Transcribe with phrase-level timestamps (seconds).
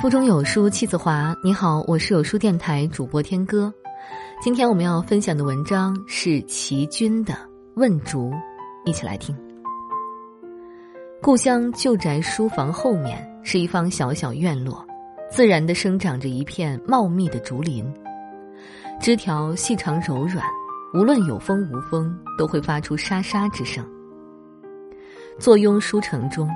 [0.00, 1.36] 腹中有书气自华。
[1.44, 3.70] 你好，我是有书电台主播天歌。
[4.40, 7.34] 今天我们要分享的文章是齐君的
[7.74, 8.30] 《问竹》，
[8.86, 9.36] 一起来听。
[11.20, 14.82] 故乡旧宅书房后面是一方小小院落，
[15.30, 17.84] 自然的生长着一片茂密的竹林，
[18.98, 20.42] 枝条细长柔软，
[20.94, 23.84] 无论有风无风，都会发出沙沙之声。
[25.38, 26.48] 坐拥书城中，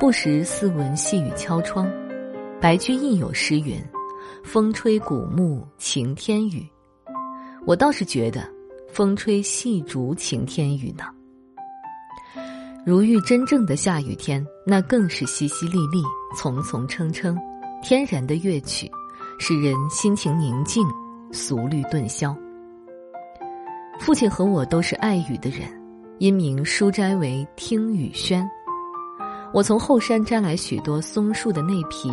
[0.00, 1.88] 不时似闻细雨敲窗。
[2.60, 3.80] 白居易有诗云
[4.42, 6.66] ：“风吹古木晴天雨。”
[7.64, 8.48] 我倒是觉得，
[8.92, 11.04] 风吹细竹晴天雨呢。
[12.84, 16.02] 如遇真正的下雨天，那更是淅淅沥沥、
[16.36, 17.38] 丛丛称称，
[17.80, 18.90] 天然的乐曲，
[19.38, 20.84] 使人心情宁静，
[21.30, 22.36] 俗虑顿消。
[24.00, 25.68] 父亲和我都是爱雨的人，
[26.18, 28.48] 因名书斋为听雨轩。
[29.52, 32.10] 我从后山摘来许多松树的内皮。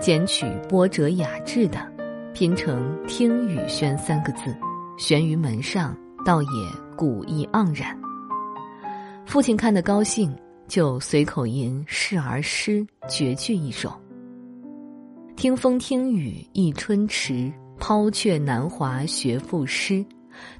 [0.00, 1.78] 剪取波折雅致的，
[2.32, 4.54] 拼成“听雨轩”三个字，
[4.96, 6.48] 悬于门上，倒也
[6.96, 7.98] 古意盎然。
[9.26, 10.32] 父亲看得高兴，
[10.68, 13.92] 就随口吟示儿诗绝句一首
[15.36, 20.04] ：“听风听雨一春迟，抛却南华学赋诗。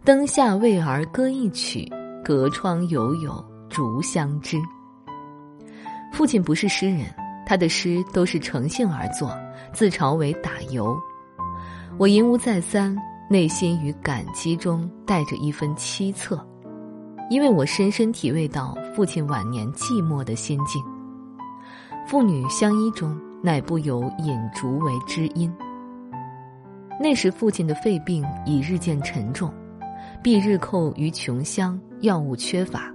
[0.04, 1.88] 灯下为儿歌一曲，
[2.24, 4.58] 隔窗犹有竹香知。”
[6.12, 7.06] 父亲不是诗人。
[7.48, 9.34] 他的诗都是乘兴而作，
[9.72, 10.94] 自嘲为打油。
[11.96, 12.94] 我吟无再三，
[13.30, 16.38] 内心与感激中带着一分凄恻，
[17.30, 20.84] 因为我深深体味到父亲晚年寂寞的心境。
[22.06, 25.50] 父女相依中，乃不由引竹为知音。
[27.00, 29.50] 那时父亲的肺病已日渐沉重，
[30.22, 32.92] 避日寇于穷乡，药物缺乏。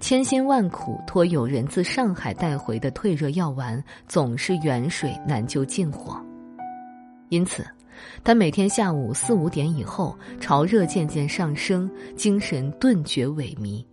[0.00, 6.20] 千辛万苦托友人自上海带回的退热药丸，总是远水难救近火。
[7.30, 7.64] 因此，
[8.22, 13.84] 他每天下午四五点以后，潮热渐渐上升，精神顿觉萎靡。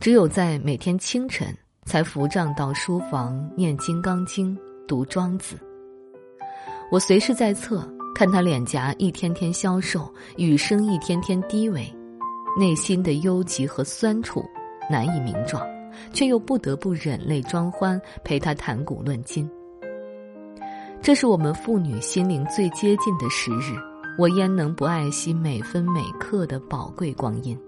[0.00, 4.56] 只有在每天清晨，才扶杖到书房念《金刚经》、
[4.88, 5.56] 读《庄子》。
[6.90, 11.88] 我随时在侧，看他脸颊一天天消瘦，语声一天天低微，
[12.58, 14.42] 内心的忧急和酸楚。
[14.88, 15.66] 难以名状，
[16.12, 19.48] 却又不得不忍泪装欢，陪他谈古论今。
[21.00, 23.76] 这是我们父女心灵最接近的时日，
[24.18, 27.58] 我焉能不爱惜每分每刻的宝贵光阴？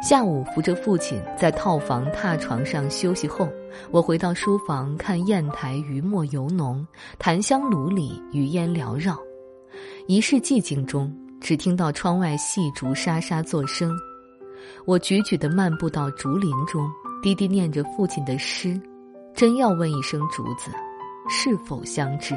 [0.00, 3.48] 下午扶着父亲在套房榻床上休息后，
[3.90, 6.86] 我回到书房看砚台余墨犹浓，
[7.18, 9.18] 檀香炉里余烟缭绕，
[10.06, 13.90] 一室寂静中，只听到窗外细竹沙沙作声。
[14.84, 16.88] 我踽踽地漫步到竹林中，
[17.22, 18.80] 低低念着父亲的诗，
[19.34, 20.70] 真要问一声竹子，
[21.28, 22.34] 是否相知？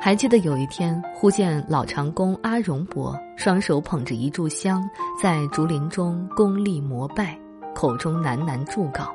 [0.00, 4.82] 还记得有一天，忽见老长工阿荣伯双手捧着一炷香，
[5.20, 7.38] 在竹林中恭立膜拜，
[7.72, 9.14] 口中喃喃祝告。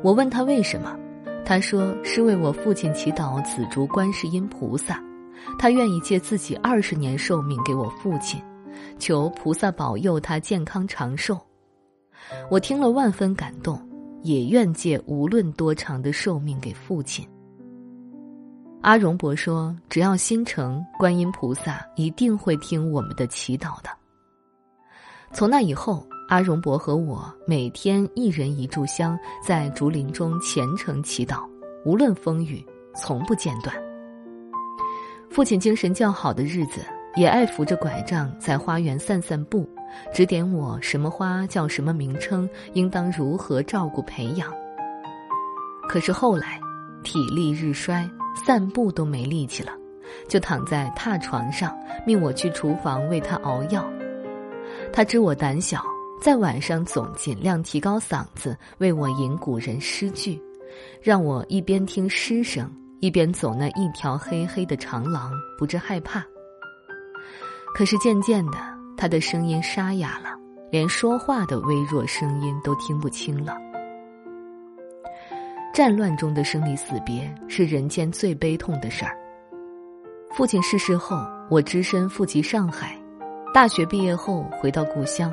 [0.00, 0.96] 我问他为什么，
[1.44, 5.02] 他说是为我父亲祈祷紫竹观世音菩萨，
[5.58, 8.40] 他愿意借自己二十年寿命给我父亲。
[8.98, 11.38] 求菩萨保佑他健康长寿，
[12.50, 13.80] 我听了万分感动，
[14.22, 17.26] 也愿借无论多长的寿命给父亲。
[18.80, 23.90] 阿荣伯说：“只要心诚，观音菩萨一定会听我们的祈祷的。”
[25.32, 31.42] 从那以后，阿荣伯和我每天一人一炷香，在竹林中虔诚祈祷，
[31.84, 32.64] 无论风雨，
[32.94, 33.74] 从不间断。
[35.28, 36.80] 父亲精神较好的日子。
[37.18, 39.68] 也爱扶着拐杖在花园散散步，
[40.14, 44.54] 指点我什么花叫什么名称，应当如何照顾培养。
[45.88, 46.60] 可是后来，
[47.02, 48.08] 体力日衰，
[48.46, 49.72] 散步都没力气了，
[50.28, 51.76] 就躺在榻床上，
[52.06, 53.84] 命我去厨房为他熬药。
[54.92, 55.82] 他知我胆小，
[56.22, 60.40] 在晚上总尽量提高嗓子为我吟古人诗句，
[61.02, 66.24] 让我一边听诗声，一边走那一条黑黑的长廊，不致害怕。
[67.74, 68.58] 可是渐渐的，
[68.96, 70.36] 他的声音沙哑了，
[70.70, 73.56] 连说话的微弱声音都听不清了。
[75.72, 79.16] 战乱中的生离死别是人间最悲痛的事儿。
[80.32, 81.16] 父亲逝世后，
[81.48, 82.98] 我只身赴及上海，
[83.54, 85.32] 大学毕业后回到故乡，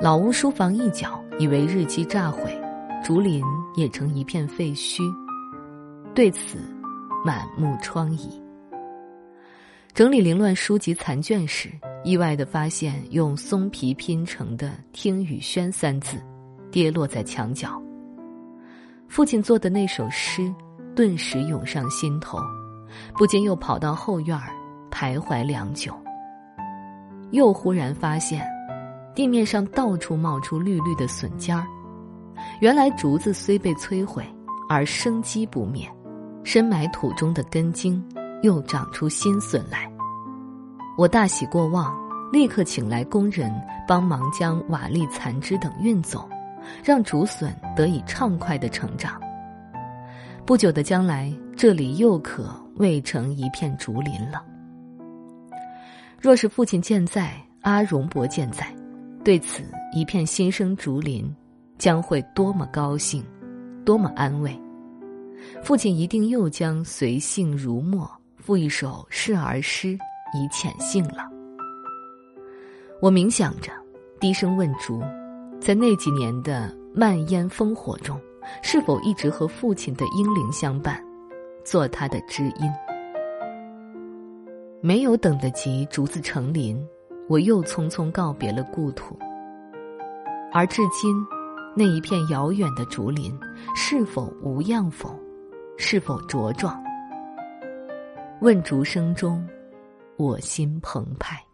[0.00, 2.58] 老屋书房一角已为日机炸毁，
[3.04, 3.44] 竹林
[3.76, 5.02] 也成一片废墟，
[6.14, 6.58] 对此
[7.24, 8.30] 满目疮痍。
[9.98, 11.68] 整理凌乱书籍残卷时，
[12.04, 16.22] 意外的发现用松皮拼成的“听雨轩”三字，
[16.70, 17.82] 跌落在墙角。
[19.08, 20.54] 父亲做的那首诗，
[20.94, 22.38] 顿时涌上心头，
[23.16, 24.52] 不禁又跑到后院儿
[24.88, 25.92] 徘徊良久。
[27.32, 28.46] 又忽然发现，
[29.16, 31.66] 地面上到处冒出绿绿的笋尖儿。
[32.60, 34.24] 原来竹子虽被摧毁，
[34.68, 35.90] 而生机不灭，
[36.44, 38.00] 深埋土中的根茎
[38.42, 39.90] 又长出新笋来。
[40.96, 41.94] 我大喜过望，
[42.32, 43.52] 立刻请来工人
[43.86, 46.28] 帮忙将瓦砾残枝等运走，
[46.84, 49.20] 让竹笋得以畅快的成长。
[50.44, 54.44] 不久的将来，这里又可喂成一片竹林了。
[56.20, 58.66] 若是父亲健在，阿荣伯健在，
[59.22, 59.62] 对此
[59.92, 61.32] 一片新生竹林，
[61.76, 63.24] 将会多么高兴，
[63.84, 64.58] 多么安慰！
[65.62, 68.10] 父亲一定又将随性如墨，
[68.48, 69.88] 赋一首示儿诗
[70.32, 71.28] 以遣兴了。
[72.98, 73.70] 我冥想着，
[74.18, 75.02] 低声问竹：
[75.60, 78.18] 在那几年的漫烟烽火中，
[78.62, 80.98] 是否一直和父亲的英灵相伴，
[81.62, 82.72] 做他的知音？
[84.80, 86.82] 没有等得及竹子成林，
[87.28, 89.14] 我又匆匆告别了故土。
[90.54, 91.14] 而至今，
[91.76, 93.38] 那一片遥远的竹林，
[93.76, 95.14] 是否无恙否？
[95.76, 96.82] 是否茁壮？
[98.40, 99.44] 问竹声中，
[100.16, 101.47] 我心澎湃。